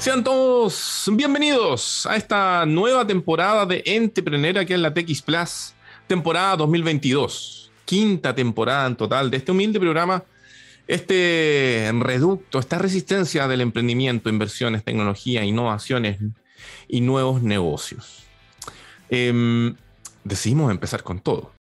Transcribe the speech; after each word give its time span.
Sean 0.00 0.24
todos 0.24 1.10
bienvenidos 1.12 2.06
a 2.06 2.16
esta 2.16 2.64
nueva 2.64 3.06
temporada 3.06 3.66
de 3.66 3.82
Entrepreneur 3.84 4.60
aquí 4.60 4.72
en 4.72 4.80
la 4.80 4.94
TX 4.94 5.20
Plus, 5.20 5.74
temporada 6.06 6.56
2022, 6.56 7.70
quinta 7.84 8.34
temporada 8.34 8.86
en 8.86 8.96
total 8.96 9.30
de 9.30 9.36
este 9.36 9.52
humilde 9.52 9.78
programa, 9.78 10.24
este 10.88 11.90
reducto, 11.98 12.60
esta 12.60 12.78
resistencia 12.78 13.46
del 13.46 13.60
emprendimiento, 13.60 14.30
inversiones, 14.30 14.84
tecnología, 14.84 15.44
innovaciones 15.44 16.18
y 16.88 17.02
nuevos 17.02 17.42
negocios. 17.42 18.22
Em, 19.10 19.76
decidimos 20.24 20.70
empezar 20.70 21.02
con 21.02 21.20
todo. 21.20 21.52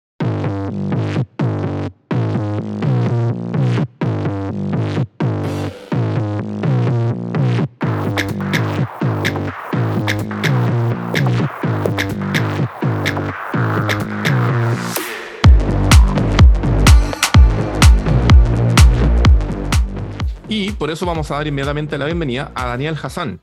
Por 20.80 20.90
eso 20.90 21.06
vamos 21.06 21.30
a 21.30 21.36
dar 21.36 21.46
inmediatamente 21.46 21.98
la 21.98 22.06
bienvenida 22.06 22.54
a 22.56 22.68
Daniel 22.68 22.98
Hassan, 23.00 23.42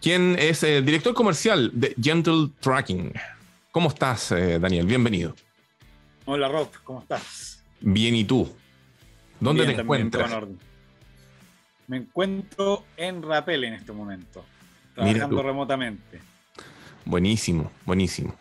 quien 0.00 0.36
es 0.38 0.62
el 0.62 0.86
director 0.86 1.12
comercial 1.14 1.72
de 1.74 1.96
Gentle 2.00 2.50
Tracking. 2.60 3.12
¿Cómo 3.72 3.88
estás, 3.88 4.30
eh, 4.30 4.60
Daniel? 4.60 4.86
Bienvenido. 4.86 5.34
Hola, 6.26 6.46
Rob, 6.46 6.68
¿cómo 6.84 7.00
estás? 7.00 7.64
Bien, 7.80 8.14
¿y 8.14 8.24
tú? 8.24 8.48
¿Dónde 9.40 9.66
te 9.66 9.80
encuentras? 9.80 10.30
Me 11.88 11.96
encuentro 11.96 12.84
en 12.96 13.20
Rapel 13.20 13.64
en 13.64 13.74
este 13.74 13.90
momento, 13.90 14.44
trabajando 14.94 15.42
remotamente. 15.42 16.20
Buenísimo, 17.04 17.72
buenísimo. 17.84 18.36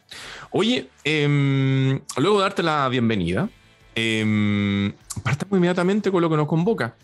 Oye, 0.51 0.87
em, 1.03 1.99
luego 2.17 2.37
de 2.37 2.43
darte 2.43 2.61
la 2.61 2.87
bienvenida, 2.89 3.49
eh, 3.95 4.93
partamos 5.23 5.57
inmediatamente 5.57 6.11
con 6.11 6.21
lo 6.21 6.29
que 6.29 6.37
nos 6.37 6.47
convoca 6.47 6.95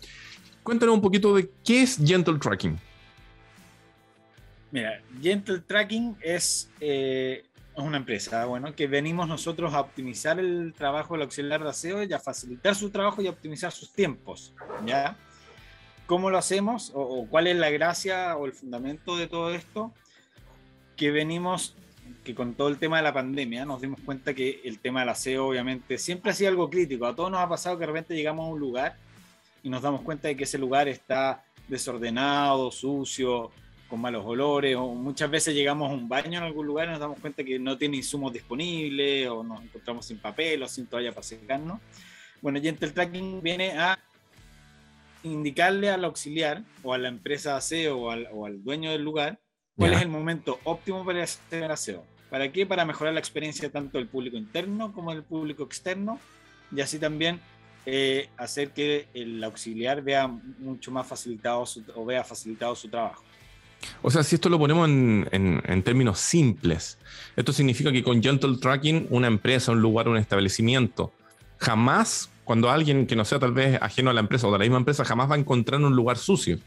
cuéntanos 0.66 0.96
un 0.96 1.00
poquito 1.00 1.32
de 1.32 1.48
qué 1.64 1.82
es 1.82 1.96
Gentle 2.04 2.40
Tracking. 2.40 2.76
Mira, 4.72 5.00
Gentle 5.22 5.60
Tracking 5.60 6.16
es 6.20 6.68
eh, 6.80 7.44
una 7.76 7.98
empresa, 7.98 8.44
bueno, 8.46 8.74
que 8.74 8.88
venimos 8.88 9.28
nosotros 9.28 9.72
a 9.74 9.80
optimizar 9.80 10.40
el 10.40 10.74
trabajo 10.76 11.14
del 11.14 11.22
auxiliar 11.22 11.62
de 11.62 11.70
aseo 11.70 12.02
y 12.02 12.12
a 12.12 12.18
facilitar 12.18 12.74
su 12.74 12.90
trabajo 12.90 13.22
y 13.22 13.28
a 13.28 13.30
optimizar 13.30 13.70
sus 13.70 13.92
tiempos, 13.92 14.54
¿ya? 14.84 15.16
¿Cómo 16.06 16.30
lo 16.30 16.38
hacemos? 16.38 16.90
O, 16.94 17.28
cuál 17.30 17.46
es 17.46 17.56
la 17.56 17.70
gracia 17.70 18.36
o 18.36 18.44
el 18.44 18.52
fundamento 18.52 19.16
de 19.16 19.28
todo 19.28 19.54
esto? 19.54 19.92
Que 20.96 21.12
venimos, 21.12 21.76
que 22.24 22.34
con 22.34 22.54
todo 22.54 22.68
el 22.68 22.78
tema 22.78 22.96
de 22.96 23.04
la 23.04 23.14
pandemia 23.14 23.64
nos 23.64 23.82
dimos 23.82 24.00
cuenta 24.00 24.34
que 24.34 24.62
el 24.64 24.80
tema 24.80 25.00
del 25.00 25.10
aseo 25.10 25.46
obviamente 25.46 25.96
siempre 25.96 26.32
ha 26.32 26.34
sido 26.34 26.50
algo 26.50 26.68
crítico. 26.68 27.06
A 27.06 27.14
todos 27.14 27.30
nos 27.30 27.40
ha 27.40 27.48
pasado 27.48 27.76
que 27.76 27.82
de 27.82 27.86
repente 27.86 28.16
llegamos 28.16 28.46
a 28.46 28.48
un 28.48 28.58
lugar 28.58 29.05
y 29.66 29.68
nos 29.68 29.82
damos 29.82 30.02
cuenta 30.02 30.28
de 30.28 30.36
que 30.36 30.44
ese 30.44 30.58
lugar 30.58 30.86
está 30.86 31.44
desordenado, 31.66 32.70
sucio, 32.70 33.50
con 33.88 34.00
malos 34.00 34.24
olores, 34.24 34.76
o 34.76 34.94
muchas 34.94 35.28
veces 35.28 35.56
llegamos 35.56 35.90
a 35.90 35.94
un 35.94 36.08
baño 36.08 36.38
en 36.38 36.44
algún 36.44 36.68
lugar 36.68 36.86
y 36.86 36.92
nos 36.92 37.00
damos 37.00 37.18
cuenta 37.18 37.42
que 37.42 37.58
no 37.58 37.76
tiene 37.76 37.96
insumos 37.96 38.32
disponibles, 38.32 39.28
o 39.28 39.42
nos 39.42 39.64
encontramos 39.64 40.06
sin 40.06 40.18
papel 40.18 40.62
o 40.62 40.68
sin 40.68 40.86
toalla 40.86 41.10
para 41.10 41.24
secarnos. 41.24 41.80
Bueno, 42.40 42.60
Gentle 42.62 42.92
Tracking 42.92 43.42
viene 43.42 43.72
a 43.72 43.98
indicarle 45.24 45.90
al 45.90 46.04
auxiliar 46.04 46.62
o 46.84 46.94
a 46.94 46.98
la 46.98 47.08
empresa 47.08 47.50
de 47.50 47.56
aseo 47.56 47.98
o 47.98 48.10
al, 48.12 48.28
o 48.32 48.46
al 48.46 48.62
dueño 48.62 48.92
del 48.92 49.02
lugar 49.02 49.40
cuál 49.76 49.94
es 49.94 50.00
el 50.00 50.08
momento 50.08 50.60
óptimo 50.62 51.04
para 51.04 51.24
hacer 51.24 51.64
el 51.64 51.70
aseo. 51.72 52.04
¿Para 52.30 52.52
qué? 52.52 52.66
Para 52.66 52.84
mejorar 52.84 53.14
la 53.14 53.20
experiencia 53.20 53.68
tanto 53.68 53.98
del 53.98 54.06
público 54.06 54.36
interno 54.36 54.92
como 54.92 55.12
del 55.12 55.24
público 55.24 55.64
externo 55.64 56.20
y 56.70 56.80
así 56.80 57.00
también 57.00 57.40
eh, 57.88 58.28
hacer 58.36 58.72
que 58.72 59.06
el 59.14 59.42
auxiliar 59.44 60.02
vea 60.02 60.26
mucho 60.26 60.90
más 60.90 61.06
facilitado 61.06 61.64
o 61.94 62.04
vea 62.04 62.24
facilitado 62.24 62.74
su 62.74 62.88
trabajo. 62.88 63.22
O 64.02 64.10
sea, 64.10 64.24
si 64.24 64.34
esto 64.34 64.48
lo 64.48 64.58
ponemos 64.58 64.88
en, 64.88 65.82
términos 65.84 66.18
simples, 66.18 66.98
esto 67.36 67.52
significa 67.52 67.92
que 67.92 68.02
con 68.02 68.20
Gentle 68.20 68.56
Tracking, 68.60 69.06
una 69.10 69.28
empresa, 69.28 69.70
un 69.70 69.80
lugar, 69.80 70.08
un 70.08 70.16
establecimiento, 70.16 71.12
jamás, 71.58 72.28
cuando 72.44 72.70
alguien 72.70 73.06
que 73.06 73.14
no 73.14 73.24
sea 73.24 73.38
tal 73.38 73.52
vez 73.52 73.80
ajeno 73.80 74.10
a 74.10 74.14
la 74.14 74.20
empresa 74.20 74.48
o 74.48 74.52
de 74.52 74.58
la 74.58 74.64
misma 74.64 74.78
empresa, 74.78 75.04
jamás 75.04 75.30
va 75.30 75.36
a 75.36 75.38
encontrar 75.38 75.80
un 75.80 75.94
lugar 75.94 76.18
sucio. 76.18 76.58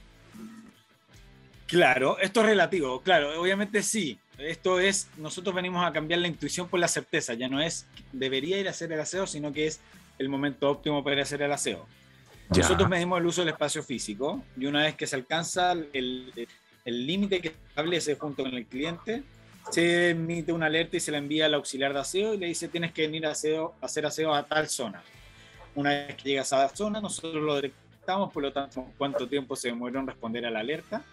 Claro, 1.68 2.18
esto 2.20 2.40
es 2.40 2.46
relativo, 2.46 3.02
claro, 3.02 3.40
obviamente 3.40 3.84
sí. 3.84 4.18
Esto 4.38 4.80
es, 4.80 5.10
nosotros 5.18 5.54
venimos 5.54 5.86
a 5.86 5.92
cambiar 5.92 6.22
la 6.22 6.30
intuición 6.30 6.70
por 6.70 6.80
la 6.80 6.88
certeza, 6.88 7.34
ya 7.34 7.50
no 7.50 7.60
es 7.60 7.86
debería 8.14 8.58
ir 8.58 8.68
a 8.68 8.72
hacer 8.72 8.90
el 8.94 9.00
aseo, 9.02 9.28
sino 9.28 9.52
que 9.52 9.68
es 9.68 9.82
el 10.20 10.30
momento 10.30 10.70
óptimo 10.70 11.04
para 11.04 11.22
hacer 11.22 11.42
el 11.42 11.52
aseo. 11.52 11.88
Nosotros 12.50 12.90
medimos 12.90 13.20
el 13.20 13.26
uso 13.26 13.42
del 13.42 13.50
espacio 13.50 13.82
físico 13.82 14.44
y 14.58 14.66
una 14.66 14.84
vez 14.84 14.96
que 14.96 15.08
se 15.08 15.16
alcanza 15.16 15.72
el 15.72 16.48
límite 16.86 17.42
que 17.42 17.50
establece 17.50 18.16
junto 18.16 18.44
con 18.44 18.54
el 18.54 18.66
cliente, 18.66 19.24
se 19.72 20.10
emite 20.10 20.52
una 20.52 20.66
alerta 20.66 20.98
y 20.98 21.00
se 21.00 21.12
la 21.12 21.18
envía 21.18 21.46
al 21.46 21.54
auxiliar 21.54 21.94
de 21.94 22.00
aseo 22.00 22.34
y 22.34 22.38
le 22.38 22.48
dice 22.48 22.68
tienes 22.68 22.92
que 22.92 23.04
venir 23.04 23.26
a, 23.26 23.32
aseo, 23.32 23.76
a 23.82 23.86
hacer 23.86 24.06
aseo 24.06 24.34
a 24.34 24.44
tal 24.44 24.68
zona. 24.68 25.04
Una 25.76 25.92
vez 25.92 26.16
que 26.16 26.30
llegas 26.30 26.52
a 26.54 26.60
la 26.60 26.70
zona, 26.70 27.00
nosotros 27.00 27.44
lo 27.44 27.56
detectamos, 27.56 28.34
por 28.34 28.44
lo 28.44 28.52
tanto, 28.52 28.88
cuánto 28.98 29.28
tiempo 29.28 29.56
se 29.56 29.68
demoró 29.70 30.00
en 30.00 30.08
responder 30.08 30.46
a 30.46 30.50
la 30.50 30.60
alerta, 30.60 31.04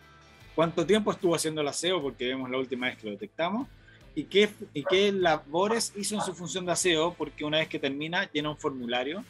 cuánto 0.54 0.86
tiempo 0.86 1.12
estuvo 1.12 1.34
haciendo 1.34 1.60
el 1.60 1.68
aseo, 1.68 2.00
porque 2.00 2.28
vemos 2.28 2.50
la 2.50 2.58
última 2.58 2.86
vez 2.86 2.96
que 2.96 3.06
lo 3.06 3.12
detectamos, 3.12 3.68
y 4.16 4.24
qué, 4.24 4.48
y 4.72 4.82
qué 4.82 5.12
labores 5.12 5.92
hizo 5.94 6.14
en 6.14 6.22
su 6.22 6.34
función 6.34 6.64
de 6.64 6.72
aseo, 6.72 7.12
porque 7.12 7.44
una 7.44 7.58
vez 7.58 7.68
que 7.68 7.78
termina, 7.78 8.28
llena 8.32 8.48
un 8.48 8.56
formulario 8.56 9.22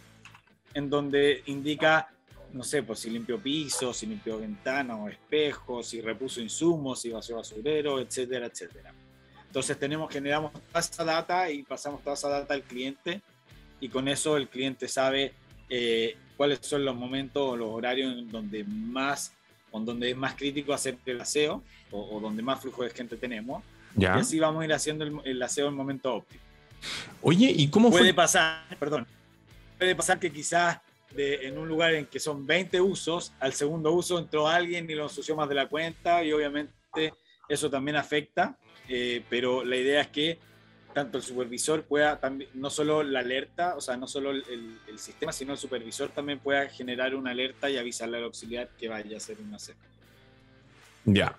en 0.74 0.88
donde 0.88 1.42
indica, 1.47 2.08
no 2.52 2.62
sé, 2.62 2.84
pues 2.84 3.00
si 3.00 3.10
limpió 3.10 3.36
pisos, 3.36 3.97
si 3.97 4.06
limpió 4.06 4.38
ventanas 4.38 4.97
o 5.00 5.08
espejos, 5.08 5.88
si 5.88 6.00
repuso 6.00 6.41
insumos, 6.41 7.00
si 7.00 7.10
vació 7.10 7.34
basurero, 7.34 7.98
etcétera, 7.98 8.47
etcétera. 8.47 8.94
Entonces 9.48 9.76
tenemos, 9.76 10.08
generamos 10.12 10.52
toda 10.52 10.78
esa 10.78 11.04
data 11.04 11.50
y 11.50 11.64
pasamos 11.64 12.00
toda 12.03 12.14
esa 12.14 12.28
data 12.28 12.54
al 12.54 12.62
cliente 12.62 13.20
y 13.80 13.88
con 13.88 14.06
eso 14.06 14.36
el 14.36 14.48
cliente 14.48 14.86
sabe 14.86 15.32
eh, 15.68 16.16
cuáles 16.36 16.60
son 16.62 16.84
los 16.84 16.94
momentos 16.94 17.42
o 17.42 17.56
los 17.56 17.70
horarios 17.70 18.16
en 18.16 18.30
donde 18.30 18.62
más, 18.62 19.32
en 19.72 19.84
donde 19.84 20.10
es 20.10 20.16
más 20.16 20.36
crítico 20.36 20.72
hacer 20.72 20.97
el 21.06 21.20
aseo 21.20 21.60
o, 21.91 22.16
o 22.16 22.20
donde 22.20 22.41
más 22.41 22.60
flujo 22.60 22.84
de 22.84 22.91
gente 22.91 23.16
tenemos 23.16 23.64
y 23.96 24.04
así 24.04 24.38
vamos 24.38 24.62
a 24.62 24.64
ir 24.64 24.72
haciendo 24.72 25.04
el, 25.24 25.42
aseo 25.42 25.66
en 25.66 25.72
el 25.72 25.76
momento 25.76 26.14
óptimo. 26.14 26.42
Oye, 27.22 27.52
¿y 27.56 27.68
cómo 27.68 27.90
puede 27.90 28.12
pasar, 28.14 28.64
perdón, 28.78 29.06
puede 29.78 29.94
pasar 29.94 30.18
que 30.18 30.30
quizás 30.30 30.78
en 31.16 31.58
un 31.58 31.68
lugar 31.68 31.94
en 31.94 32.06
que 32.06 32.20
son 32.20 32.46
20 32.46 32.80
usos, 32.80 33.32
al 33.40 33.52
segundo 33.52 33.92
uso 33.92 34.18
entró 34.18 34.48
alguien 34.48 34.88
y 34.90 34.94
lo 34.94 35.04
ensució 35.04 35.36
más 35.36 35.48
de 35.48 35.54
la 35.54 35.68
cuenta 35.68 36.22
y 36.22 36.32
obviamente 36.32 37.14
eso 37.48 37.70
también 37.70 37.96
afecta, 37.96 38.58
eh, 38.88 39.24
pero 39.30 39.64
la 39.64 39.76
idea 39.76 40.00
es 40.02 40.08
que 40.08 40.38
tanto 40.92 41.18
el 41.18 41.24
supervisor 41.24 41.84
pueda 41.84 42.18
también, 42.18 42.50
no 42.54 42.70
solo 42.70 43.02
la 43.02 43.20
alerta, 43.20 43.76
o 43.76 43.80
sea, 43.80 43.96
no 43.96 44.06
solo 44.06 44.30
el, 44.30 44.78
el, 44.88 44.98
sistema, 44.98 45.30
sino 45.30 45.52
el 45.52 45.58
supervisor 45.58 46.08
también 46.08 46.38
pueda 46.38 46.68
generar 46.68 47.14
una 47.14 47.32
alerta 47.32 47.68
y 47.68 47.76
avisarle 47.76 48.16
al 48.16 48.24
auxiliar 48.24 48.70
que 48.78 48.88
vaya 48.88 49.14
a 49.14 49.18
hacer 49.18 49.36
un 49.38 49.54
aseo. 49.54 49.76
Ya, 51.04 51.36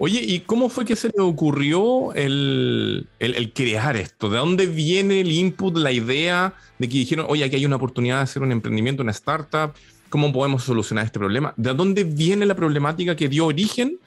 Oye, 0.00 0.20
¿y 0.22 0.40
cómo 0.40 0.68
fue 0.68 0.84
que 0.84 0.94
se 0.94 1.08
le 1.08 1.20
ocurrió 1.20 2.12
el, 2.14 3.08
crear 3.52 3.96
esto? 3.96 4.30
¿De 4.30 4.38
dónde 4.38 4.66
viene 4.66 5.20
el 5.20 5.32
input, 5.32 5.76
la 5.76 5.90
idea 5.90 6.54
de 6.78 6.88
que 6.88 6.98
dijeron, 6.98 7.26
oye, 7.28 7.44
aquí 7.44 7.56
hay 7.56 7.66
una 7.66 7.76
oportunidad 7.76 8.18
de 8.18 8.22
hacer 8.22 8.42
un 8.42 8.52
emprendimiento, 8.52 9.02
una 9.02 9.10
startup? 9.10 9.74
¿Cómo 10.08 10.32
podemos 10.32 10.62
solucionar 10.62 11.04
este 11.04 11.18
problema? 11.18 11.52
¿De 11.56 11.74
dónde 11.74 12.04
viene 12.04 12.46
la 12.46 12.54
problemática 12.54 13.16
que 13.16 13.28
dio 13.28 13.46
origen 13.46 13.98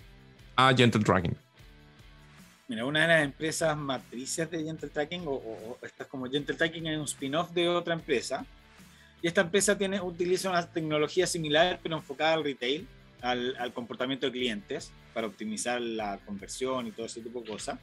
a 0.55 0.73
Gentle 0.73 1.03
Tracking? 1.03 1.35
Mira, 2.69 2.85
una 2.85 3.01
de 3.01 3.07
las 3.09 3.23
empresas 3.25 3.75
matrices 3.75 4.49
de 4.49 4.63
Gentle 4.63 4.87
Tracking, 4.87 5.23
o, 5.27 5.31
o, 5.31 5.77
esta 5.81 6.05
como 6.05 6.25
Gentle 6.29 6.55
Tracking, 6.55 6.87
es 6.87 6.97
un 6.97 7.03
spin-off 7.03 7.51
de 7.51 7.67
otra 7.67 7.93
empresa. 7.93 8.45
Y 9.21 9.27
esta 9.27 9.41
empresa 9.41 9.77
tiene, 9.77 9.99
utiliza 9.99 10.49
una 10.49 10.65
tecnología 10.65 11.27
similar, 11.27 11.81
pero 11.83 11.97
enfocada 11.97 12.35
al 12.35 12.45
retail 12.45 12.87
al, 13.21 13.73
comportamiento 13.73 14.25
de 14.25 14.31
clientes 14.31 14.91
para 15.13 15.27
optimizar 15.27 15.81
la 15.81 16.17
conversión 16.25 16.87
y 16.87 16.91
todo 16.91 17.05
ese 17.05 17.21
tipo 17.21 17.41
de 17.41 17.49
cosas. 17.49 17.79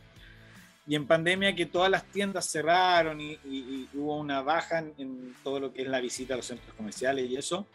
Y 0.87 0.95
en 0.95 1.07
pandemia 1.07 1.55
que 1.55 1.67
todas 1.67 1.91
las 1.91 2.05
tiendas 2.05 2.47
cerraron 2.47 3.21
y, 3.21 3.89
hubo 3.95 4.19
una 4.19 4.43
baja 4.43 4.79
en, 4.79 5.35
todo 5.45 5.61
lo 5.61 5.73
que 5.73 5.83
es 5.83 5.89
la 5.89 6.01
visita 6.01 6.35
a 6.35 6.39
los 6.39 6.47
centros 6.47 6.75
comerciales 6.75 7.31
y 7.31 7.37
eso, 7.37 7.67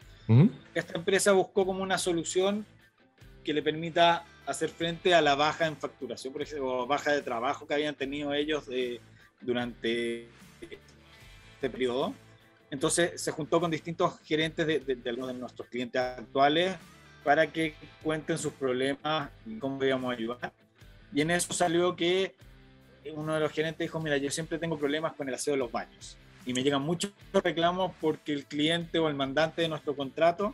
esta 0.74 0.98
empresa 0.98 1.34
buscó 1.34 1.66
como 1.66 1.84
una 1.84 1.98
solución 1.98 2.66
que 3.44 3.54
le 3.54 3.62
permita 3.62 4.24
hacer 4.46 4.70
frente 4.70 5.14
a 5.14 5.22
la 5.22 5.36
baja 5.36 5.68
en 5.68 5.76
facturación, 5.76 6.32
por 6.32 6.42
ejemplo, 6.42 6.80
o 6.80 6.88
baja 6.88 7.12
de 7.12 7.22
trabajo 7.22 7.68
que 7.68 7.74
habían 7.74 7.94
tenido 7.94 8.34
ellos 8.34 8.66
durante 9.42 10.30
este 10.62 11.70
periodo. 11.70 12.14
Entonces 12.72 13.22
se 13.22 13.32
juntó 13.32 13.60
con 13.60 13.70
distintos 13.70 14.20
gerentes 14.22 14.66
de, 14.66 14.80
de, 14.80 14.96
de 14.96 15.10
algunos 15.10 15.34
de 15.34 15.40
nuestros 15.40 15.68
clientes 15.68 16.02
actuales 16.02 16.76
para 17.24 17.48
que 17.48 17.76
cuenten 18.02 18.38
sus 18.38 18.54
problemas 18.54 19.30
y 19.46 19.58
cómo 19.58 19.80
podíamos 19.80 20.14
ayudar. 20.14 20.52
Y 21.14 21.22
en 21.22 21.32
eso 21.32 21.54
salió 21.54 21.96
que 21.96 22.36
uno 23.16 23.34
de 23.34 23.40
los 23.40 23.52
gerentes 23.52 23.80
dijo, 23.80 24.00
mira, 24.00 24.18
yo 24.18 24.32
siempre 24.32 24.58
tengo 24.58 24.78
problemas 24.78 25.14
con 25.14 25.28
el 25.28 25.36
aseo 25.36 25.54
de 25.54 25.60
los 25.60 25.72
baños 25.72 26.18
y 26.46 26.54
me 26.54 26.64
llegan 26.64 26.82
muchos 26.82 27.12
reclamos 27.32 27.92
porque 28.02 28.34
el 28.34 28.46
cliente 28.46 29.00
o 29.00 29.08
el 29.08 29.16
mandante 29.16 29.62
de 29.62 29.70
nuestro 29.70 29.96
contrato 29.96 30.54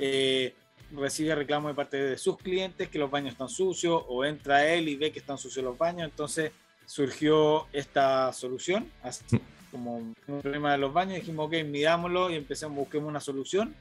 eh, 0.00 0.54
recibe 0.92 1.34
reclamos 1.34 1.70
de 1.70 1.74
parte 1.74 1.96
de 1.96 2.18
sus 2.18 2.36
clientes 2.36 2.88
que 2.88 2.98
los 2.98 3.10
baños 3.10 3.32
están 3.32 3.48
sucios 3.48 4.02
o 4.08 4.24
entra 4.24 4.66
él 4.66 4.88
y 4.88 4.96
ve 4.96 5.12
que 5.12 5.20
están 5.20 5.38
sucios 5.38 5.64
los 5.64 5.78
baños. 5.78 6.04
Entonces 6.04 6.52
surgió 6.84 7.66
esta 7.72 8.32
solución, 8.32 8.90
así 9.02 9.40
como 9.70 9.96
un 9.96 10.14
problema 10.26 10.72
de 10.72 10.78
los 10.78 10.92
baños. 10.92 11.14
Dijimos, 11.14 11.46
ok, 11.46 11.64
midámoslo 11.64 12.30
y 12.30 12.34
empecemos, 12.34 12.76
busquemos 12.76 13.08
una 13.08 13.20
solución. 13.20 13.74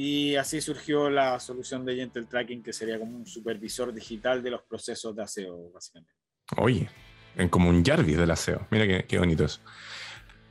Y 0.00 0.36
así 0.36 0.60
surgió 0.60 1.10
la 1.10 1.40
solución 1.40 1.84
de 1.84 1.96
Gentle 1.96 2.26
Tracking, 2.26 2.62
que 2.62 2.72
sería 2.72 3.00
como 3.00 3.16
un 3.16 3.26
supervisor 3.26 3.92
digital 3.92 4.40
de 4.44 4.52
los 4.52 4.62
procesos 4.62 5.16
de 5.16 5.24
aseo, 5.24 5.72
básicamente. 5.74 6.12
Oye, 6.56 6.88
en 7.34 7.48
como 7.48 7.68
un 7.68 7.84
Jarvis 7.84 8.16
del 8.16 8.30
aseo. 8.30 8.64
Mira 8.70 8.86
qué, 8.86 9.06
qué 9.08 9.18
bonito 9.18 9.44
eso. 9.44 9.60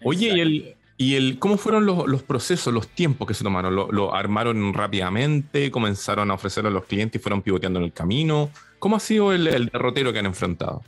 Oye, 0.03 0.35
¿y 0.35 0.39
el, 0.41 0.75
¿y 0.97 1.15
el, 1.15 1.39
cómo 1.39 1.55
fueron 1.55 1.85
los, 1.85 2.05
los 2.07 2.23
procesos, 2.23 2.73
los 2.73 2.89
tiempos 2.89 3.25
que 3.25 3.33
se 3.33 3.45
tomaron? 3.45 3.73
¿Lo, 3.73 3.89
¿Lo, 3.89 4.13
armaron 4.13 4.73
rápidamente? 4.73 5.71
¿Comenzaron 5.71 6.29
a 6.29 6.33
ofrecerlo 6.33 6.69
a 6.69 6.73
los 6.73 6.83
clientes 6.83 7.17
y 7.17 7.23
fueron 7.23 7.41
pivoteando 7.41 7.79
en 7.79 7.85
el 7.85 7.93
camino? 7.93 8.51
¿Cómo 8.79 8.97
ha 8.97 8.99
sido 8.99 9.31
el, 9.31 9.47
el 9.47 9.67
derrotero 9.67 10.11
que 10.11 10.19
han 10.19 10.25
enfrentado? 10.25 10.83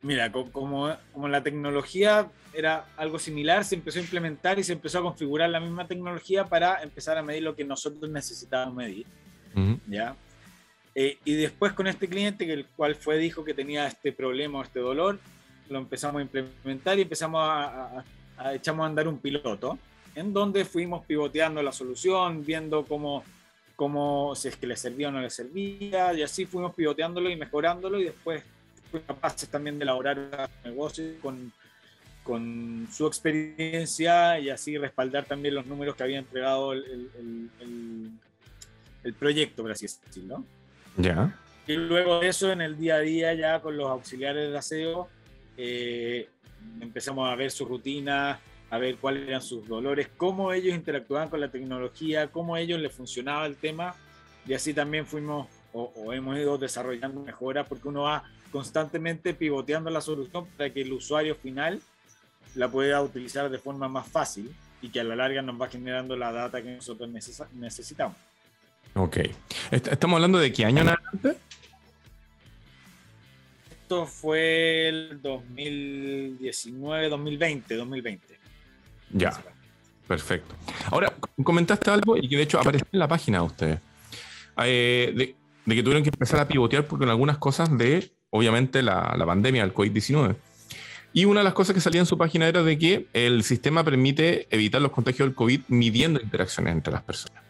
Mira, 0.00 0.30
como, 0.30 0.94
como 1.12 1.28
la 1.28 1.42
tecnología 1.42 2.30
era 2.52 2.86
algo 2.96 3.18
similar, 3.18 3.64
se 3.64 3.74
empezó 3.74 3.98
a 3.98 4.02
implementar 4.02 4.58
y 4.58 4.64
se 4.64 4.72
empezó 4.72 4.98
a 4.98 5.02
configurar 5.02 5.50
la 5.50 5.60
misma 5.60 5.86
tecnología 5.86 6.44
para 6.44 6.82
empezar 6.82 7.18
a 7.18 7.22
medir 7.22 7.42
lo 7.42 7.56
que 7.56 7.64
nosotros 7.64 8.08
necesitábamos 8.10 8.76
medir. 8.76 9.06
Uh 9.54 9.60
-huh. 9.60 9.80
¿ya? 9.88 10.16
Eh, 10.94 11.18
y 11.24 11.34
después 11.34 11.72
con 11.72 11.86
este 11.86 12.08
cliente, 12.08 12.46
que 12.46 12.52
el 12.52 12.66
cual 12.66 12.94
fue, 12.94 13.18
dijo 13.18 13.44
que 13.44 13.54
tenía 13.54 13.86
este 13.86 14.12
problema 14.12 14.60
o 14.60 14.62
este 14.62 14.80
dolor, 14.80 15.18
lo 15.68 15.78
empezamos 15.78 16.20
a 16.20 16.22
implementar 16.22 16.98
y 16.98 17.02
empezamos 17.02 17.40
a, 17.40 17.98
a, 17.98 18.04
a, 18.38 18.54
echamos 18.54 18.84
a 18.84 18.86
andar 18.86 19.06
un 19.08 19.18
piloto, 19.18 19.78
en 20.14 20.32
donde 20.32 20.64
fuimos 20.64 21.04
pivoteando 21.06 21.62
la 21.62 21.72
solución, 21.72 22.44
viendo 22.44 22.84
cómo, 22.84 23.22
cómo 23.76 24.34
si 24.34 24.48
es 24.48 24.56
que 24.56 24.66
le 24.66 24.76
servía 24.76 25.08
o 25.08 25.12
no 25.12 25.20
le 25.20 25.30
servía, 25.30 26.14
y 26.14 26.22
así 26.22 26.46
fuimos 26.46 26.74
pivoteándolo 26.74 27.30
y 27.30 27.36
mejorándolo, 27.36 28.00
y 28.00 28.04
después 28.04 28.42
capaces 29.06 29.48
también 29.48 29.78
de 29.78 29.84
elaborar 29.84 30.48
negocios 30.64 31.16
con, 31.22 31.52
con 32.22 32.88
su 32.92 33.06
experiencia 33.06 34.38
y 34.38 34.50
así 34.50 34.76
respaldar 34.78 35.24
también 35.24 35.54
los 35.54 35.66
números 35.66 35.96
que 35.96 36.02
había 36.02 36.18
entregado 36.18 36.72
el, 36.72 36.84
el, 36.84 37.50
el, 37.60 38.10
el 39.04 39.14
proyecto, 39.14 39.62
por 39.62 39.72
así 39.72 39.86
decirlo. 39.86 40.44
Ya. 40.96 41.38
Y 41.66 41.74
luego 41.74 42.20
de 42.20 42.28
eso, 42.28 42.50
en 42.50 42.62
el 42.62 42.78
día 42.78 42.96
a 42.96 43.00
día, 43.00 43.34
ya 43.34 43.60
con 43.60 43.76
los 43.76 43.88
auxiliares 43.88 44.50
de 44.50 44.58
aseo, 44.58 45.08
eh, 45.56 46.28
empezamos 46.80 47.30
a 47.30 47.34
ver 47.36 47.50
su 47.50 47.66
rutina, 47.66 48.40
a 48.70 48.78
ver 48.78 48.96
cuáles 48.96 49.28
eran 49.28 49.42
sus 49.42 49.66
dolores, 49.68 50.08
cómo 50.16 50.52
ellos 50.52 50.74
interactuaban 50.74 51.28
con 51.28 51.40
la 51.40 51.50
tecnología, 51.50 52.28
cómo 52.28 52.54
a 52.54 52.60
ellos 52.60 52.80
les 52.80 52.92
funcionaba 52.92 53.46
el 53.46 53.56
tema, 53.56 53.94
y 54.46 54.54
así 54.54 54.72
también 54.72 55.06
fuimos 55.06 55.46
o, 55.78 55.92
o 55.96 56.12
hemos 56.12 56.36
ido 56.36 56.58
desarrollando 56.58 57.20
mejoras 57.20 57.66
porque 57.68 57.88
uno 57.88 58.02
va 58.02 58.24
constantemente 58.50 59.34
pivoteando 59.34 59.90
la 59.90 60.00
solución 60.00 60.46
para 60.56 60.70
que 60.70 60.82
el 60.82 60.92
usuario 60.92 61.34
final 61.34 61.80
la 62.54 62.68
pueda 62.68 63.02
utilizar 63.02 63.48
de 63.50 63.58
forma 63.58 63.88
más 63.88 64.08
fácil 64.08 64.52
y 64.82 64.88
que 64.88 65.00
a 65.00 65.04
la 65.04 65.16
larga 65.16 65.42
nos 65.42 65.60
va 65.60 65.68
generando 65.68 66.16
la 66.16 66.32
data 66.32 66.62
que 66.62 66.76
nosotros 66.76 67.08
necesitamos. 67.52 68.16
Ok. 68.94 69.18
¿Estamos 69.70 70.16
hablando 70.16 70.38
de 70.38 70.52
qué 70.52 70.64
año 70.64 70.82
en 70.82 70.88
adelante? 70.88 71.36
Esto 73.70 74.06
fue 74.06 74.88
el 74.88 75.22
2019, 75.22 77.08
2020, 77.08 77.74
2020. 77.74 78.38
Ya, 79.12 79.32
perfecto. 80.06 80.54
Ahora, 80.90 81.12
comentaste 81.42 81.90
algo 81.90 82.16
y 82.16 82.28
que 82.28 82.36
de 82.36 82.42
hecho 82.42 82.60
aparece 82.60 82.84
en 82.92 82.98
la 82.98 83.08
página 83.08 83.38
de 83.38 83.44
ustedes, 83.44 83.80
eh, 84.64 85.12
de, 85.16 85.34
de, 85.68 85.74
que 85.74 85.82
tuvieron 85.82 86.02
que 86.02 86.10
empezar 86.10 86.40
a 86.40 86.48
pivotear 86.48 86.86
porque 86.86 87.04
en 87.04 87.10
algunas 87.10 87.38
cosas 87.38 87.76
de, 87.76 88.12
obviamente, 88.30 88.82
la, 88.82 89.14
la 89.16 89.26
pandemia 89.26 89.62
del 89.62 89.74
COVID-19. 89.74 90.36
Y 91.12 91.24
una 91.24 91.40
de 91.40 91.44
las 91.44 91.54
cosas 91.54 91.74
que 91.74 91.80
salía 91.80 92.00
en 92.00 92.06
su 92.06 92.18
página 92.18 92.46
era 92.46 92.62
de 92.62 92.78
que 92.78 93.06
el 93.12 93.42
sistema 93.42 93.82
permite 93.82 94.46
evitar 94.50 94.80
los 94.80 94.92
contagios 94.92 95.26
del 95.28 95.34
COVID 95.34 95.62
midiendo 95.68 96.20
interacciones 96.20 96.72
entre 96.72 96.92
las 96.92 97.02
personas. 97.02 97.42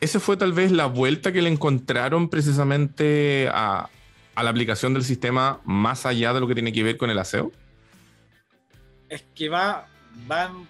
¿Esa 0.00 0.18
fue 0.18 0.36
tal 0.36 0.52
vez 0.52 0.72
la 0.72 0.86
vuelta 0.86 1.32
que 1.32 1.42
le 1.42 1.48
encontraron 1.48 2.28
precisamente 2.28 3.48
a, 3.52 3.88
a 4.34 4.42
la 4.42 4.50
aplicación 4.50 4.94
del 4.94 5.04
sistema 5.04 5.60
más 5.64 6.06
allá 6.06 6.32
de 6.32 6.40
lo 6.40 6.48
que 6.48 6.54
tiene 6.54 6.72
que 6.72 6.82
ver 6.82 6.96
con 6.96 7.08
el 7.10 7.18
aseo? 7.18 7.52
Es 9.08 9.24
que 9.34 9.48
va, 9.48 9.86
van, 10.26 10.68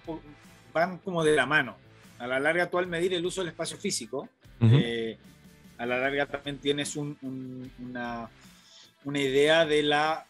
van 0.71 0.99
como 0.99 1.23
de 1.23 1.35
la 1.35 1.45
mano. 1.45 1.75
A 2.19 2.27
la 2.27 2.39
larga, 2.39 2.69
tú 2.69 2.77
al 2.77 2.87
medir 2.87 3.13
el 3.13 3.25
uso 3.25 3.41
del 3.41 3.49
espacio 3.49 3.75
físico, 3.77 4.29
uh 4.61 4.65
-huh. 4.65 4.81
eh, 4.83 5.17
a 5.83 5.85
la 5.85 5.99
larga 5.99 6.25
también 6.25 6.57
tienes 6.57 6.95
un, 6.95 7.17
un, 7.21 7.71
una, 7.79 8.29
una 9.03 9.19
idea 9.19 9.65
de 9.65 9.83
la 9.83 10.25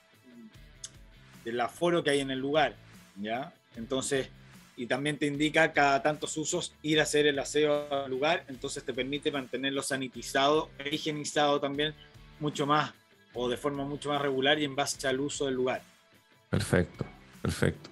del 1.45 1.59
aforo 1.59 2.03
que 2.03 2.09
hay 2.09 2.21
en 2.21 2.31
el 2.31 2.39
lugar, 2.39 2.75
¿ya? 3.21 3.53
Entonces, 3.75 4.29
y 4.75 4.87
también 4.87 5.17
te 5.17 5.25
indica 5.25 5.71
cada 5.73 6.01
tantos 6.01 6.35
usos 6.37 6.73
ir 6.81 6.99
a 6.99 7.03
hacer 7.03 7.27
el 7.27 7.37
aseo 7.37 7.87
al 7.91 8.09
lugar, 8.09 8.45
entonces 8.47 8.83
te 8.83 8.93
permite 8.93 9.31
mantenerlo 9.31 9.83
sanitizado 9.83 10.69
e 10.79 10.95
higienizado 10.95 11.59
también 11.59 11.93
mucho 12.39 12.65
más 12.65 12.93
o 13.33 13.49
de 13.49 13.57
forma 13.57 13.83
mucho 13.83 14.09
más 14.09 14.21
regular 14.21 14.59
y 14.59 14.63
en 14.63 14.75
base 14.75 15.07
al 15.07 15.19
uso 15.19 15.45
del 15.45 15.55
lugar. 15.55 15.81
Perfecto, 16.49 17.05
perfecto. 17.41 17.89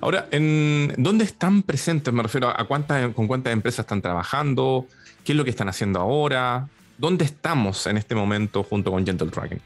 Ahora, 0.00 0.28
¿en 0.30 0.94
¿dónde 0.96 1.24
están 1.24 1.62
presentes? 1.62 2.12
Me 2.12 2.22
refiero 2.22 2.48
a 2.48 2.66
cuántas, 2.66 3.12
con 3.14 3.26
cuántas 3.26 3.52
empresas 3.52 3.80
están 3.80 4.00
trabajando, 4.00 4.86
qué 5.24 5.32
es 5.32 5.36
lo 5.36 5.44
que 5.44 5.50
están 5.50 5.68
haciendo 5.68 6.00
ahora, 6.00 6.68
dónde 6.98 7.24
estamos 7.24 7.86
en 7.86 7.96
este 7.96 8.14
momento 8.14 8.62
junto 8.62 8.90
con 8.90 9.06
Gentle 9.06 9.30
Tracking. 9.30 9.60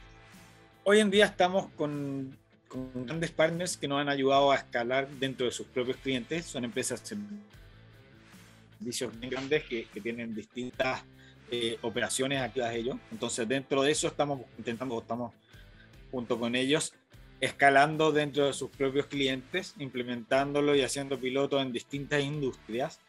Hoy 0.85 1.01
en 1.01 1.11
día 1.11 1.27
estamos 1.27 1.69
con 1.77 2.37
con 2.73 3.05
grandes 3.05 3.31
partners 3.31 3.77
que 3.77 3.87
nos 3.87 4.01
han 4.01 4.09
ayudado 4.09 4.51
a 4.51 4.57
escalar 4.57 5.07
dentro 5.07 5.45
de 5.45 5.53
sus 5.53 5.67
propios 5.67 5.99
clientes. 5.99 6.47
Son 6.47 6.65
empresas 6.65 7.03
servicios 8.81 9.13
grandes 9.21 9.65
que, 9.65 9.85
que 9.93 10.01
tienen 10.01 10.35
distintas 10.35 11.03
eh, 11.51 11.77
operaciones 11.83 12.41
activas 12.41 12.73
ellos. 12.73 12.97
Entonces, 13.11 13.47
dentro 13.47 13.83
de 13.83 13.91
eso 13.91 14.07
estamos 14.07 14.41
intentando, 14.57 14.99
estamos 14.99 15.35
junto 16.11 16.39
con 16.39 16.57
ellos, 16.57 16.95
escalando 17.43 18.11
dentro 18.11 18.47
de 18.47 18.55
sus 18.55 18.71
propios 18.71 19.05
clientes, 19.05 19.75
implementándolo 19.79 20.75
y 20.75 20.81
haciendo 20.81 21.19
pilotos 21.19 21.61
en 21.61 21.73
distintas 21.73 22.23
industrias. 22.23 23.01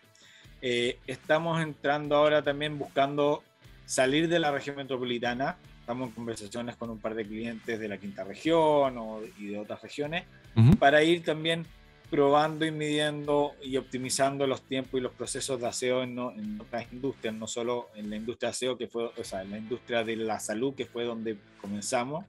Eh, 0.61 0.99
estamos 1.07 1.61
entrando 1.61 2.17
ahora 2.17 2.41
también 2.41 2.77
buscando 2.77 3.43
salir 3.85 4.27
de 4.27 4.39
la 4.39 4.51
región 4.51 4.75
metropolitana, 4.75 5.57
estamos 5.79 6.09
en 6.09 6.15
conversaciones 6.15 6.75
con 6.75 6.89
un 6.89 6.99
par 6.99 7.13
de 7.13 7.25
clientes 7.25 7.79
de 7.79 7.87
la 7.87 7.97
quinta 7.97 8.23
región 8.23 8.97
o, 8.97 9.21
y 9.37 9.47
de 9.47 9.59
otras 9.59 9.81
regiones 9.81 10.25
uh 10.55 10.61
-huh. 10.61 10.77
para 10.77 11.03
ir 11.03 11.23
también 11.23 11.65
probando 12.09 12.63
y 12.65 12.71
midiendo 12.71 13.55
y 13.63 13.75
optimizando 13.75 14.45
los 14.45 14.61
tiempos 14.61 14.99
y 14.99 15.01
los 15.01 15.13
procesos 15.13 15.59
de 15.59 15.67
aseo 15.67 16.03
en, 16.03 16.13
no, 16.13 16.31
en, 16.31 16.61
otras 16.61 16.85
industrias, 16.93 17.33
no 17.33 17.47
solo 17.47 17.89
en 17.95 18.09
la 18.09 18.15
industria 18.17 18.49
de 18.49 18.51
aseo, 18.51 18.77
que 18.77 18.87
fue, 18.87 19.05
o 19.05 19.23
sea, 19.23 19.41
en 19.41 19.49
la 19.49 19.57
industria 19.57 20.03
de 20.03 20.15
la 20.15 20.39
salud, 20.39 20.75
que 20.75 20.85
fue 20.85 21.05
donde 21.05 21.37
comenzamos. 21.59 22.23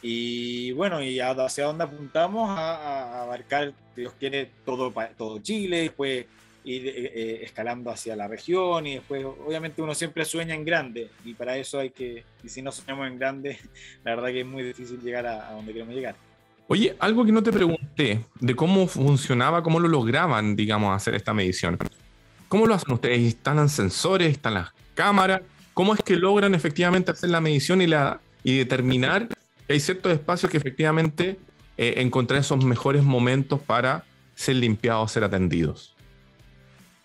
Y 0.00 0.72
bueno, 0.72 1.02
y 1.02 1.20
hacia 1.20 1.66
dónde 1.66 1.84
apuntamos 1.84 2.48
a, 2.48 2.76
a 2.76 3.22
abarcar, 3.24 3.74
Dios 3.94 4.14
quiere, 4.18 4.50
todo, 4.64 4.90
todo 5.18 5.38
Chile, 5.40 5.82
después 5.82 6.24
ir 6.68 6.86
eh, 6.86 7.40
escalando 7.42 7.90
hacia 7.90 8.14
la 8.14 8.28
región 8.28 8.86
y 8.86 8.96
después 8.96 9.24
obviamente 9.24 9.80
uno 9.80 9.94
siempre 9.94 10.24
sueña 10.24 10.54
en 10.54 10.64
grande 10.64 11.08
y 11.24 11.32
para 11.32 11.56
eso 11.56 11.78
hay 11.78 11.90
que, 11.90 12.24
y 12.44 12.48
si 12.48 12.60
no 12.60 12.70
soñamos 12.70 13.06
en 13.06 13.18
grande, 13.18 13.58
la 14.04 14.14
verdad 14.14 14.28
que 14.28 14.40
es 14.40 14.46
muy 14.46 14.62
difícil 14.62 15.00
llegar 15.00 15.26
a, 15.26 15.52
donde 15.52 15.72
queremos 15.72 15.94
llegar. 15.94 16.14
Oye, 16.66 16.94
algo 16.98 17.24
que 17.24 17.32
no 17.32 17.42
te 17.42 17.50
pregunté 17.50 18.20
de 18.40 18.54
cómo 18.54 18.86
funcionaba, 18.86 19.62
cómo 19.62 19.80
lo 19.80 19.88
lograban, 19.88 20.54
digamos, 20.54 20.94
hacer 20.94 21.14
esta 21.14 21.32
medición. 21.32 21.78
¿Cómo 22.48 22.66
lo 22.66 22.74
hacen 22.74 22.92
ustedes? 22.92 23.20
¿Instalan 23.20 23.70
sensores? 23.70 24.32
¿Están 24.32 24.54
las 24.54 24.70
cámaras? 24.94 25.40
¿Cómo 25.72 25.94
es 25.94 26.02
que 26.02 26.16
logran 26.16 26.54
efectivamente 26.54 27.10
hacer 27.10 27.30
la 27.30 27.40
medición 27.40 27.80
y, 27.80 27.86
la, 27.86 28.20
y 28.44 28.58
determinar 28.58 29.28
que 29.28 29.72
hay 29.72 29.80
ciertos 29.80 30.12
espacios 30.12 30.52
que 30.52 30.58
efectivamente 30.58 31.38
eh, 31.78 31.94
encontrar 31.96 32.40
esos 32.40 32.62
mejores 32.62 33.02
momentos 33.02 33.60
para 33.60 34.04
ser 34.34 34.56
limpiados, 34.56 35.12
ser 35.12 35.24
atendidos? 35.24 35.96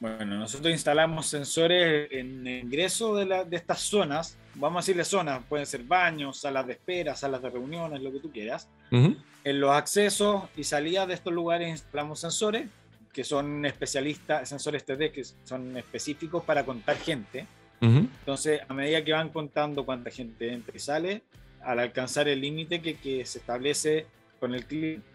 Bueno, 0.04 0.36
nosotros 0.36 0.70
instalamos 0.70 1.28
sensores 1.28 2.10
en 2.12 2.46
el 2.46 2.66
ingreso 2.66 3.16
de, 3.16 3.26
la, 3.26 3.46
de, 3.46 3.56
estas 3.56 3.80
zonas, 3.80 4.38
vamos 4.56 4.80
a 4.80 4.82
decirle 4.82 5.06
zonas, 5.06 5.42
pueden 5.48 5.66
ser 5.66 5.84
baños, 5.84 6.42
salas 6.42 6.68
de 6.68 6.74
espera, 6.74 7.16
salas 7.16 7.42
de 7.42 7.50
reuniones, 7.50 8.02
lo 8.02 8.12
que 8.12 8.20
tú 8.20 8.30
quieras. 8.30 8.68
Uh 8.92 8.98
-huh. 8.98 9.18
En 9.46 9.62
los 9.62 9.72
accesos 9.72 10.44
y 10.58 10.66
salidas 10.66 11.08
de 11.08 11.14
estos 11.14 11.32
lugares 11.32 11.70
instalamos 11.70 12.20
sensores 12.20 12.68
que 13.14 13.24
son 13.24 13.66
especialistas, 13.66 14.50
sensores 14.50 14.86
3D 14.86 15.10
que 15.14 15.24
son 15.46 15.78
específicos 15.78 16.44
para 16.44 16.66
contar 16.66 16.98
gente. 16.98 17.48
Entonces, 17.80 18.60
a 18.68 18.74
medida 18.74 19.06
que 19.06 19.14
van 19.14 19.30
contando 19.30 19.86
cuánta 19.86 20.10
gente 20.12 20.52
entra 20.52 20.76
y 20.76 20.80
sale, 20.80 21.22
al 21.62 21.80
alcanzar 21.80 22.28
el 22.28 22.42
límite 22.42 22.82
que, 22.82 22.96
que, 22.96 23.26
se 23.26 23.40
establece 23.40 24.06
con 24.42 24.54
el 24.54 24.66
cliente, 24.66 25.06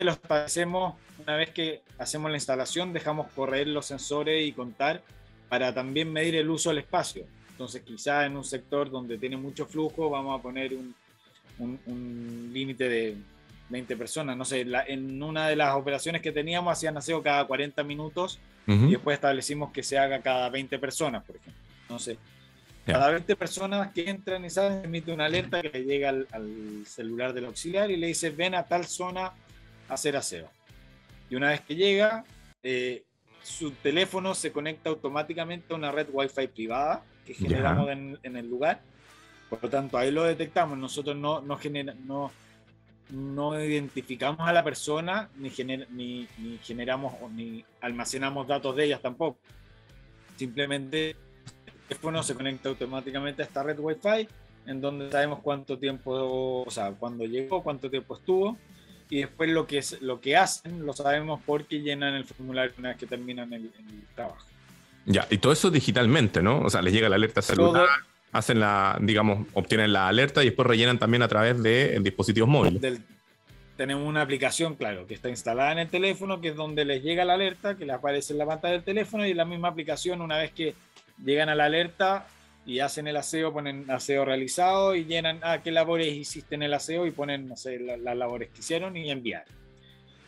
lo 0.00 0.12
establecemos 0.12 0.94
una 1.18 1.36
vez 1.36 1.50
que 1.50 1.82
hacemos 1.98 2.30
la 2.30 2.36
instalación, 2.36 2.92
dejamos 2.92 3.30
correr 3.32 3.66
los 3.68 3.86
sensores 3.86 4.46
y 4.46 4.52
contar 4.52 5.02
para 5.48 5.74
también 5.74 6.12
medir 6.12 6.36
el 6.36 6.48
uso 6.50 6.70
del 6.70 6.78
espacio. 6.78 7.24
Entonces, 7.50 7.82
quizá 7.82 8.24
en 8.24 8.36
un 8.36 8.44
sector 8.44 8.90
donde 8.90 9.18
tiene 9.18 9.36
mucho 9.36 9.66
flujo, 9.66 10.10
vamos 10.10 10.38
a 10.38 10.42
poner 10.42 10.74
un, 10.74 10.94
un, 11.58 12.50
límite 12.52 12.88
de 12.88 13.16
20 13.68 13.96
personas. 13.96 14.36
No 14.36 14.44
sé, 14.44 14.66
en 14.86 15.22
una 15.22 15.48
de 15.48 15.56
las 15.56 15.74
operaciones 15.74 16.22
que 16.22 16.32
teníamos 16.32 16.72
hacían 16.72 16.96
aseo 16.96 17.22
cada 17.22 17.44
40 17.44 17.82
minutos 17.82 18.38
y 18.66 18.90
después 18.90 19.14
establecimos 19.14 19.72
que 19.72 19.82
se 19.82 19.98
haga 19.98 20.20
cada 20.20 20.50
20 20.50 20.78
personas, 20.78 21.24
por 21.24 21.36
ejemplo. 21.36 21.62
Entonces, 21.82 22.18
cada 22.84 23.10
20 23.10 23.36
personas 23.36 23.92
que 23.92 24.08
entran 24.08 24.44
y 24.44 24.50
salen, 24.50 24.84
emite 24.84 25.12
una 25.12 25.24
alerta 25.24 25.62
que 25.62 25.70
le 25.70 25.84
llega 25.84 26.10
al, 26.10 26.84
celular 26.86 27.32
del 27.32 27.46
auxiliar 27.46 27.90
y 27.90 27.96
le 27.96 28.08
dice, 28.08 28.30
ven 28.30 28.54
a 28.54 28.64
tal 28.64 28.86
zona 28.86 29.32
hacer 29.88 30.16
aseo. 30.16 30.50
Y 31.30 31.36
una 31.36 31.50
vez 31.50 31.60
que 31.60 31.76
llega, 31.76 32.24
eh, 32.62 33.04
su 33.42 33.70
teléfono 33.72 34.34
se 34.34 34.52
conecta 34.52 34.90
automáticamente 34.90 35.72
a 35.72 35.76
una 35.76 35.92
red 35.92 36.08
Wi-Fi 36.12 36.48
privada 36.48 37.02
que 37.24 37.34
generamos 37.34 37.88
en, 37.90 38.18
en, 38.22 38.36
el 38.36 38.48
lugar. 38.48 38.80
Por 39.50 39.62
lo 39.62 39.68
tanto, 39.68 39.98
ahí 39.98 40.10
lo 40.10 40.24
detectamos. 40.24 40.78
Nosotros 40.78 41.16
no, 41.16 41.40
no, 41.40 41.56
genera, 41.56 41.94
no, 41.94 42.30
no 43.10 43.62
identificamos 43.62 44.46
a 44.46 44.52
la 44.52 44.64
persona, 44.64 45.30
ni, 45.36 45.50
ni, 45.90 46.28
ni 46.38 46.58
generamos 46.62 47.14
ni 47.32 47.64
almacenamos 47.80 48.46
datos 48.46 48.76
de 48.76 48.84
ellas 48.84 49.02
tampoco. 49.02 49.38
Simplemente 50.36 51.16
teléfono 51.88 52.22
se 52.22 52.34
conecta 52.34 52.68
automáticamente 52.68 53.42
a 53.42 53.46
esta 53.46 53.62
red 53.62 53.78
Wi-Fi, 53.78 54.28
en 54.66 54.80
donde 54.80 55.10
sabemos 55.10 55.40
cuánto 55.40 55.78
tiempo, 55.78 56.64
o 56.66 56.70
sea, 56.70 56.92
cuándo 56.92 57.24
llegó, 57.24 57.62
cuánto 57.62 57.90
tiempo 57.90 58.16
estuvo, 58.16 58.56
y 59.10 59.20
después 59.20 59.50
lo 59.50 59.66
que, 59.66 59.78
es, 59.78 60.00
lo 60.02 60.20
que 60.20 60.36
hacen 60.36 60.84
lo 60.84 60.92
sabemos 60.92 61.40
porque 61.44 61.80
llenan 61.80 62.14
el 62.14 62.24
formulario 62.24 62.72
una 62.78 62.90
vez 62.90 62.98
que 62.98 63.06
terminan 63.06 63.52
el, 63.52 63.70
trabajo. 64.14 64.46
Ya, 65.06 65.26
y 65.30 65.38
todo 65.38 65.52
eso 65.52 65.70
digitalmente, 65.70 66.42
¿no? 66.42 66.60
O 66.60 66.70
sea, 66.70 66.82
les 66.82 66.92
llega 66.92 67.08
la 67.08 67.16
alerta 67.16 67.40
celular, 67.40 67.88
hacen 68.32 68.60
la, 68.60 68.98
digamos, 69.00 69.46
obtienen 69.54 69.92
la 69.92 70.08
alerta 70.08 70.42
y 70.42 70.46
después 70.46 70.68
rellenan 70.68 70.98
también 70.98 71.22
a 71.22 71.28
través 71.28 71.62
de 71.62 71.98
dispositivos 72.00 72.48
móviles. 72.48 73.00
tenemos 73.76 74.06
una 74.06 74.20
aplicación, 74.20 74.74
claro, 74.74 75.06
que 75.06 75.14
está 75.14 75.30
instalada 75.30 75.72
en 75.72 75.78
el 75.78 75.88
teléfono, 75.88 76.40
que 76.40 76.48
es 76.48 76.56
donde 76.56 76.84
les 76.84 77.02
llega 77.02 77.24
la 77.24 77.34
alerta, 77.34 77.76
que 77.76 77.86
les 77.86 77.96
aparece 77.96 78.34
en 78.34 78.40
la 78.40 78.46
pantalla 78.46 78.74
del 78.74 78.82
teléfono 78.82 79.24
y 79.24 79.32
la 79.32 79.46
misma 79.46 79.68
aplicación, 79.68 80.20
una 80.20 80.36
vez 80.36 80.52
que 80.52 80.74
llegan 81.24 81.48
a 81.48 81.54
la 81.54 81.64
alerta 81.64 82.26
y 82.68 82.80
hacen 82.80 83.08
el 83.08 83.16
aseo, 83.16 83.50
ponen 83.50 83.90
aseo 83.90 84.26
realizado 84.26 84.94
y 84.94 85.06
llenan, 85.06 85.40
ah, 85.42 85.62
qué 85.64 85.70
labores 85.70 86.14
hiciste 86.14 86.54
en 86.54 86.62
el 86.62 86.74
aseo 86.74 87.06
y 87.06 87.10
ponen, 87.10 87.48
no 87.48 87.56
sé, 87.56 87.80
las 87.80 88.14
labores 88.14 88.50
que 88.50 88.60
hicieron 88.60 88.94
y 88.94 89.10
enviar. 89.10 89.46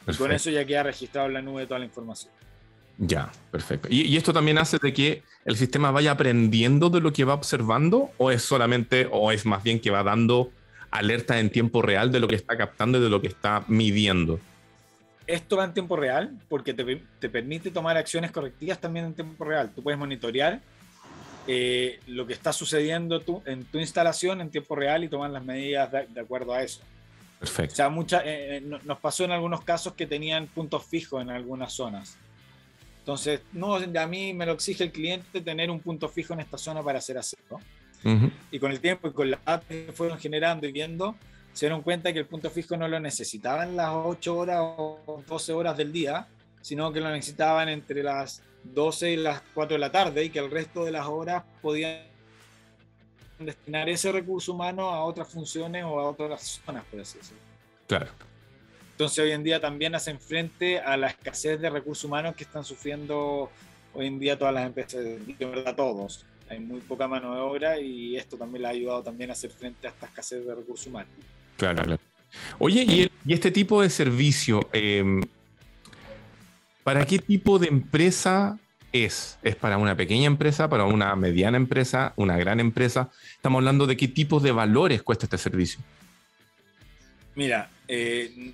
Y 0.09 0.15
con 0.15 0.33
eso 0.33 0.49
ya 0.49 0.65
queda 0.65 0.85
registrado 0.85 1.29
en 1.29 1.35
la 1.35 1.43
nube 1.43 1.67
toda 1.67 1.81
la 1.81 1.85
información. 1.85 2.33
Ya, 2.97 3.31
perfecto. 3.51 3.89
¿Y, 3.91 4.17
esto 4.17 4.33
también 4.33 4.57
hace 4.57 4.79
de 4.79 4.95
que 4.95 5.23
el 5.45 5.57
sistema 5.57 5.91
vaya 5.91 6.13
aprendiendo 6.13 6.89
de 6.89 7.01
lo 7.01 7.13
que 7.13 7.25
va 7.25 7.35
observando 7.35 8.11
o 8.17 8.31
es 8.31 8.41
solamente, 8.41 9.07
o 9.11 9.33
es 9.33 9.45
más 9.45 9.63
bien 9.63 9.79
que 9.79 9.91
va 9.91 10.03
dando 10.03 10.51
alerta 10.91 11.39
en 11.39 11.51
tiempo 11.51 11.83
real 11.83 12.11
de 12.11 12.21
lo 12.21 12.29
que 12.29 12.37
está 12.37 12.57
captando 12.57 12.97
y 12.97 13.03
de 13.03 13.11
lo 13.11 13.21
que 13.21 13.29
está 13.29 13.65
midiendo? 13.69 14.41
Esto 15.27 15.59
va 15.59 15.65
en 15.65 15.75
tiempo 15.75 15.95
real 15.95 16.39
porque 16.49 16.73
te, 16.73 17.03
te 17.19 17.29
permite 17.29 17.71
tomar 17.71 17.99
acciones 17.99 18.31
correctivas 18.31 18.81
también 18.81 19.05
en 19.05 19.15
tiempo 19.15 19.45
real. 19.45 19.71
Tú 19.75 19.83
puedes 19.83 19.99
monitorear 19.99 20.61
eh, 21.47 22.01
lo 22.07 22.27
que 22.27 22.33
está 22.33 22.53
sucediendo 22.53 23.21
tú, 23.21 23.43
en 23.47 23.65
tu 23.65 23.79
instalación 23.79 24.41
en 24.41 24.51
tiempo 24.51 24.75
real 24.75 25.05
y 25.05 25.09
tomar 25.09 25.31
las 25.31 25.45
medidas 25.45 25.91
de, 25.91 26.21
acuerdo 26.21 26.53
a 26.53 26.63
eso. 26.63 26.81
Perfecto. 27.39 27.73
O 27.73 27.77
sea, 27.77 27.89
mucha, 27.89 28.21
eh, 28.21 28.59
eh, 28.59 28.61
nos 28.61 28.99
pasó 28.99 29.25
en 29.25 29.33
algunos 29.33 29.65
casos 29.65 29.95
que 29.95 30.07
tenían 30.07 30.47
puntos 30.47 30.85
fijos 30.85 31.23
en 31.23 31.31
algunas 31.31 31.73
zonas. 31.73 32.17
Entonces, 32.99 33.41
no, 33.53 33.77
a 33.77 34.07
mí 34.07 34.35
me 34.35 34.47
lo 34.47 34.53
exige 34.53 34.85
el 34.85 34.93
cliente 34.93 35.41
tener 35.41 35.71
un 35.71 35.81
punto 35.81 36.09
fijo 36.09 36.35
en 36.35 36.41
esta 36.41 36.59
zona 36.59 36.83
para 36.83 36.99
hacer 36.99 37.17
aseo. 37.19 37.61
Y 38.51 38.59
con 38.59 38.71
el 38.71 38.81
tiempo 38.81 39.09
y 39.09 39.13
con 39.13 39.31
las 39.31 39.45
datos 39.45 39.67
que 39.69 39.93
fueron 39.93 40.19
generando 40.19 40.67
y 40.67 40.73
viendo, 40.73 41.17
se 41.53 41.67
dieron 41.67 41.83
cuenta 41.83 42.13
que 42.13 42.19
el 42.19 42.27
punto 42.27 42.51
fijo 42.51 42.77
no 42.77 42.89
lo 42.89 43.01
necesitaban 43.01 43.77
las 43.77 43.91
8 43.93 44.37
horas 44.37 44.59
o 44.61 45.23
12 45.27 45.53
horas 45.53 45.77
del 45.77 45.93
día, 45.93 46.29
sino 46.63 46.93
que 46.93 47.01
lo 47.01 47.11
necesitaban 47.11 47.69
entre 47.69 48.03
las 48.03 48.43
12 48.65 49.13
y 49.13 49.17
las 49.17 49.43
4 49.55 49.75
de 49.75 49.79
la 49.79 49.93
tarde 49.93 50.25
y 50.25 50.31
que 50.31 50.39
el 50.39 50.51
resto 50.51 50.85
de 50.85 50.93
las 50.93 51.07
horas 51.07 51.45
podían 51.63 52.03
destinar 53.39 53.89
ese 53.89 54.13
recurso 54.13 54.53
humano 54.53 54.91
a 54.91 55.05
otras 55.05 55.29
funciones 55.29 55.85
o 55.85 55.99
a 55.99 56.09
otras 56.09 56.61
zonas, 56.65 56.85
por 56.91 57.01
así 57.01 57.19
decirlo. 57.19 57.43
Claro. 57.87 58.09
Entonces 58.93 59.19
hoy 59.19 59.31
en 59.33 59.43
día 59.43 59.61
también 59.61 59.95
hacen 59.95 60.21
frente 60.21 60.79
a 60.79 60.97
la 60.97 61.09
escasez 61.09 61.61
de 61.61 61.71
recursos 61.71 62.05
humanos 62.05 62.35
que 62.37 62.45
están 62.45 62.65
sufriendo 62.65 63.51
hoy 63.95 64.07
en 64.07 64.19
día 64.19 64.39
todas 64.39 64.55
las 64.55 64.67
empresas, 64.67 65.03
de 65.03 65.47
verdad 65.47 65.75
todos. 65.75 66.27
Hay 66.49 66.61
muy 66.61 66.81
poca 66.81 67.09
mano 67.09 67.35
de 67.35 67.41
obra 67.41 67.81
y 67.81 68.17
esto 68.17 68.37
también 68.37 68.63
le 68.63 68.69
ha 68.69 68.73
ayudado 68.73 69.03
también 69.03 69.31
a 69.31 69.33
hacer 69.33 69.51
frente 69.51 69.87
a 69.87 69.91
esta 69.91 70.07
escasez 70.07 70.45
de 70.45 70.55
recursos 70.55 70.87
humanos. 70.87 71.11
Claro, 71.57 71.83
claro. 71.83 72.01
Oye, 72.59 73.11
y, 73.27 73.33
este 73.33 73.51
tipo 73.51 73.83
de 73.83 73.91
servicio, 73.91 74.69
eh, 74.73 75.03
¿Para 76.91 77.07
qué 77.07 77.21
tipo 77.21 77.61
de 77.61 77.69
empresa 77.69 78.59
es? 78.91 79.39
¿Es 79.45 79.55
para 79.55 79.79
una 79.79 79.97
pequeña 79.97 80.27
empresa, 80.27 80.69
para 80.69 80.87
una 80.87 81.15
mediana 81.15 81.57
empresa, 81.57 82.15
una 82.17 82.37
gran 82.37 82.59
empresa? 82.59 83.13
Estamos 83.37 83.61
hablando 83.61 83.87
de 83.87 83.97
qué 83.97 84.09
tipo 84.09 84.41
de 84.41 84.51
valores 84.51 85.01
cuesta 85.05 85.27
este 85.27 85.39
servicio. 85.39 85.79
Mira, 87.37 87.71
eh, 87.87 88.53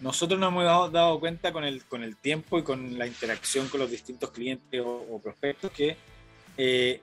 nosotros 0.00 0.40
nos 0.40 0.52
hemos 0.52 0.90
dado, 0.90 1.20
cuenta 1.20 1.52
con 1.52 1.64
el, 1.64 1.84
con 1.84 2.02
el 2.02 2.16
tiempo 2.16 2.58
y 2.58 2.62
con 2.62 2.96
la 2.96 3.06
interacción 3.06 3.68
con 3.68 3.80
los 3.80 3.90
distintos 3.90 4.30
clientes 4.30 4.82
o, 4.82 5.20
prospectos 5.22 5.70
que 5.70 5.98
eh, 6.56 7.02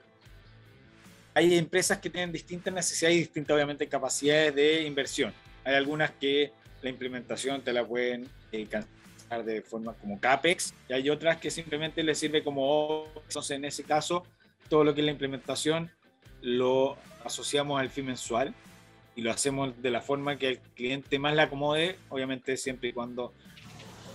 hay 1.34 1.56
empresas 1.56 1.98
que 1.98 2.10
tienen 2.10 2.32
distintas 2.32 2.74
necesidades 2.74 3.16
y 3.16 3.20
distintas, 3.20 3.54
obviamente, 3.54 3.86
capacidades 3.86 4.52
de 4.56 4.82
inversión. 4.82 5.32
Hay 5.62 5.76
algunas 5.76 6.10
que 6.10 6.50
la 6.82 6.90
implementación 6.90 7.62
te 7.62 7.72
la 7.72 7.86
pueden 7.86 8.26
eh, 8.50 8.66
de 9.42 9.62
forma 9.62 9.94
como 9.94 10.20
CAPEX 10.20 10.74
y 10.88 10.92
hay 10.92 11.10
otras 11.10 11.38
que 11.38 11.50
simplemente 11.50 12.02
le 12.02 12.14
sirve 12.14 12.44
como 12.44 13.06
entonces 13.26 13.56
en 13.56 13.64
ese 13.64 13.84
caso 13.84 14.24
todo 14.68 14.84
lo 14.84 14.94
que 14.94 15.00
es 15.00 15.04
la 15.04 15.12
implementación 15.12 15.90
lo 16.42 16.96
asociamos 17.24 17.80
al 17.80 17.90
fin 17.90 18.06
mensual 18.06 18.54
y 19.16 19.22
lo 19.22 19.30
hacemos 19.30 19.80
de 19.80 19.90
la 19.90 20.00
forma 20.00 20.36
que 20.36 20.48
el 20.48 20.58
cliente 20.58 21.18
más 21.18 21.34
le 21.34 21.42
acomode, 21.42 21.96
obviamente 22.08 22.56
siempre 22.56 22.90
y 22.90 22.92
cuando 22.92 23.32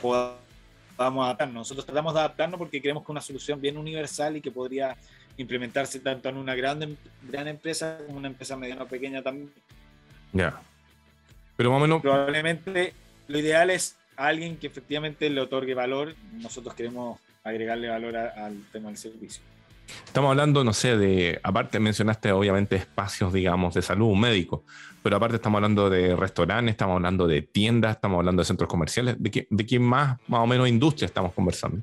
podamos 0.01 1.25
adaptarnos. 1.25 1.55
Nosotros 1.55 1.85
tratamos 1.85 2.13
de 2.13 2.19
adaptarnos 2.19 2.57
porque 2.57 2.81
creemos 2.81 3.03
que 3.03 3.05
es 3.05 3.09
una 3.09 3.21
solución 3.21 3.61
bien 3.61 3.77
universal 3.77 4.37
y 4.37 4.41
que 4.41 4.51
podría 4.51 4.95
implementarse 5.37 6.01
tanto 6.01 6.27
en 6.29 6.37
una 6.37 6.53
gran, 6.53 6.97
gran 7.23 7.47
empresa 7.47 7.97
como 8.05 8.17
una 8.17 8.27
empresa 8.27 8.57
mediana 8.57 8.83
o 8.83 8.87
pequeña 8.87 9.21
también. 9.21 9.51
Ya. 10.33 10.61
Pero 11.55 11.71
más 11.71 11.77
o 11.77 11.81
menos... 11.81 12.01
Probablemente 12.01 12.93
lo 13.27 13.39
ideal 13.39 13.69
es 13.69 13.95
alguien 14.27 14.57
que 14.57 14.67
efectivamente 14.67 15.29
le 15.29 15.41
otorgue 15.41 15.73
valor. 15.73 16.15
Nosotros 16.33 16.73
queremos 16.75 17.19
agregarle 17.43 17.89
valor 17.89 18.17
al 18.17 18.63
tema 18.71 18.89
del 18.89 18.97
servicio. 18.97 19.41
Estamos 20.05 20.29
hablando, 20.29 20.63
no 20.63 20.73
sé, 20.73 20.97
de, 20.97 21.39
aparte 21.41 21.79
mencionaste 21.79 22.31
obviamente 22.31 22.75
espacios, 22.75 23.33
digamos, 23.33 23.73
de 23.73 23.81
salud, 23.81 24.15
médico, 24.15 24.63
pero 25.01 25.17
aparte 25.17 25.37
estamos 25.37 25.57
hablando 25.57 25.89
de 25.89 26.15
restaurantes, 26.15 26.73
estamos 26.73 26.95
hablando 26.95 27.27
de 27.27 27.41
tiendas, 27.41 27.95
estamos 27.95 28.19
hablando 28.19 28.41
de 28.41 28.45
centros 28.45 28.69
comerciales. 28.69 29.15
¿De 29.17 29.31
qué, 29.31 29.47
de 29.49 29.65
qué 29.65 29.79
más, 29.79 30.19
más 30.27 30.41
o 30.41 30.47
menos, 30.47 30.67
industria 30.67 31.05
estamos 31.05 31.33
conversando? 31.33 31.81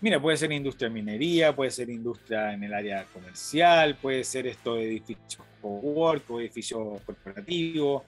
Mira, 0.00 0.20
puede 0.20 0.36
ser 0.36 0.52
industria 0.52 0.88
de 0.88 0.94
minería, 0.94 1.56
puede 1.56 1.70
ser 1.70 1.88
industria 1.90 2.52
en 2.52 2.62
el 2.62 2.74
área 2.74 3.04
comercial, 3.12 3.96
puede 3.96 4.22
ser 4.24 4.46
esto 4.46 4.74
de 4.74 4.84
edificios 4.84 5.42
co-work 5.60 6.30
o 6.30 6.40
edificios 6.40 7.00
corporativos, 7.04 8.02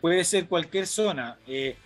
puede 0.00 0.22
ser 0.22 0.46
cualquier 0.46 0.86
zona. 0.86 1.38
Eh, 1.46 1.76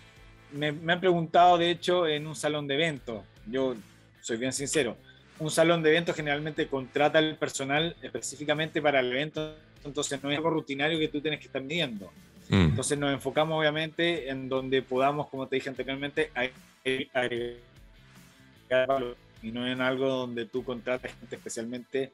me, 0.51 0.67
han 0.67 0.99
preguntado, 0.99 1.57
de 1.57 1.71
hecho, 1.71 2.07
en 2.07 2.27
un 2.27 2.35
salón 2.35 2.67
de 2.67 2.75
eventos. 2.75 3.23
Yo 3.47 3.75
soy 4.21 4.37
bien 4.37 4.53
sincero. 4.53 4.97
Un 5.39 5.51
salón 5.51 5.83
de 5.83 5.89
eventos 5.89 6.15
generalmente 6.15 6.67
contrata 6.67 7.19
el 7.19 7.35
personal 7.35 7.95
específicamente 8.01 8.81
para 8.81 9.01
el 9.01 9.11
evento, 9.11 9.55
entonces 9.83 10.23
no 10.23 10.31
es 10.31 10.37
algo 10.37 10.49
rutinario 10.49 10.97
que 10.97 11.09
tú 11.09 11.21
tienes 11.21 11.39
que 11.39 11.47
estar 11.47 11.61
midiendo. 11.61 12.11
Mm. 12.49 12.69
Entonces 12.69 12.97
nos 12.97 13.13
enfocamos 13.13 13.59
obviamente 13.59 14.29
en 14.29 14.47
donde 14.47 14.81
podamos, 14.81 15.27
como 15.27 15.47
te 15.47 15.57
dije 15.57 15.69
anteriormente, 15.69 16.31
agregar 17.13 17.57
valor 18.87 19.17
y 19.41 19.51
no 19.51 19.67
en 19.67 19.81
algo 19.81 20.07
donde 20.07 20.45
tú 20.45 20.63
contratas 20.63 21.11
gente 21.19 21.35
especialmente 21.35 22.11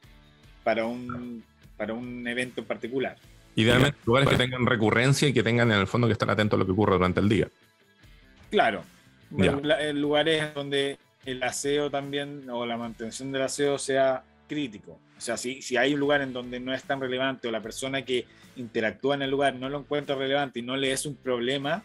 para 0.64 0.84
un, 0.84 1.42
para 1.76 1.94
un 1.94 2.26
evento 2.26 2.60
en 2.60 2.66
particular. 2.66 3.16
Idealmente 3.54 3.98
lugares 4.04 4.28
que 4.28 4.36
tengan 4.36 4.66
recurrencia 4.66 5.28
y 5.28 5.32
que 5.32 5.42
tengan 5.42 5.70
en 5.72 5.78
el 5.78 5.86
fondo 5.86 6.06
que 6.06 6.12
estar 6.12 6.30
atentos 6.30 6.56
a 6.56 6.60
lo 6.60 6.66
que 6.66 6.72
ocurre 6.72 6.94
durante 6.94 7.20
el 7.20 7.28
día. 7.28 7.48
Claro, 8.52 8.84
En 9.38 10.00
lugares 10.00 10.52
donde 10.52 10.98
el 11.24 11.42
aseo 11.42 11.90
también 11.90 12.48
o 12.50 12.66
la 12.66 12.76
mantención 12.76 13.32
del 13.32 13.42
aseo 13.42 13.78
sea 13.78 14.22
crítico. 14.46 15.00
O 15.16 15.20
sea, 15.20 15.38
si, 15.38 15.62
si 15.62 15.78
hay 15.78 15.94
un 15.94 16.00
lugar 16.00 16.20
en 16.20 16.34
donde 16.34 16.60
no 16.60 16.74
es 16.74 16.82
tan 16.82 17.00
relevante 17.00 17.48
o 17.48 17.50
la 17.50 17.62
persona 17.62 18.02
que 18.02 18.26
interactúa 18.56 19.14
en 19.14 19.22
el 19.22 19.30
lugar 19.30 19.54
no 19.54 19.70
lo 19.70 19.78
encuentra 19.78 20.16
relevante 20.16 20.58
y 20.58 20.62
no 20.62 20.76
le 20.76 20.92
es 20.92 21.06
un 21.06 21.16
problema, 21.16 21.82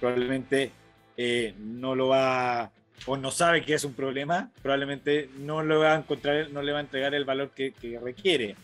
probablemente 0.00 0.72
eh, 1.16 1.54
no 1.56 1.94
lo 1.94 2.08
va 2.08 2.72
o 3.06 3.16
no 3.16 3.30
sabe 3.30 3.62
que 3.62 3.74
es 3.74 3.84
un 3.84 3.94
problema, 3.94 4.50
probablemente 4.62 5.30
no 5.38 5.62
lo 5.62 5.78
va 5.78 5.92
a 5.92 5.98
encontrar, 5.98 6.50
no 6.50 6.62
le 6.62 6.72
va 6.72 6.78
a 6.78 6.82
entregar 6.82 7.14
el 7.14 7.24
valor 7.24 7.50
que, 7.50 7.72
que 7.72 8.00
requiere. 8.00 8.56